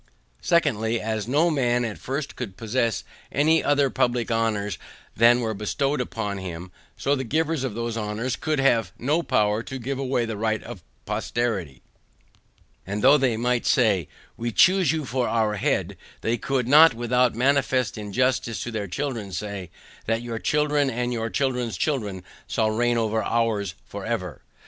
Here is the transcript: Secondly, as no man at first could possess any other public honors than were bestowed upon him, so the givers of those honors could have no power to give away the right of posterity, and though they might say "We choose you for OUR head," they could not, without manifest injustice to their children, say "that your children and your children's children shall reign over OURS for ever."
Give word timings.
Secondly, 0.41 0.99
as 0.99 1.27
no 1.27 1.51
man 1.51 1.85
at 1.85 1.99
first 1.99 2.35
could 2.35 2.57
possess 2.57 3.03
any 3.31 3.63
other 3.63 3.91
public 3.91 4.31
honors 4.31 4.79
than 5.15 5.41
were 5.41 5.53
bestowed 5.53 6.01
upon 6.01 6.39
him, 6.39 6.71
so 6.97 7.13
the 7.15 7.23
givers 7.23 7.63
of 7.63 7.75
those 7.75 7.95
honors 7.95 8.35
could 8.35 8.57
have 8.59 8.91
no 8.97 9.21
power 9.21 9.61
to 9.61 9.77
give 9.77 9.99
away 9.99 10.25
the 10.25 10.35
right 10.37 10.63
of 10.63 10.81
posterity, 11.05 11.83
and 12.83 13.03
though 13.03 13.15
they 13.19 13.37
might 13.37 13.63
say 13.67 14.07
"We 14.37 14.51
choose 14.51 14.91
you 14.91 15.05
for 15.05 15.27
OUR 15.27 15.53
head," 15.57 15.95
they 16.21 16.35
could 16.35 16.67
not, 16.67 16.95
without 16.95 17.35
manifest 17.35 17.95
injustice 17.95 18.63
to 18.63 18.71
their 18.71 18.87
children, 18.87 19.31
say 19.31 19.69
"that 20.07 20.23
your 20.23 20.39
children 20.39 20.89
and 20.89 21.13
your 21.13 21.29
children's 21.29 21.77
children 21.77 22.23
shall 22.47 22.71
reign 22.71 22.97
over 22.97 23.23
OURS 23.23 23.75
for 23.85 24.03
ever." 24.03 24.41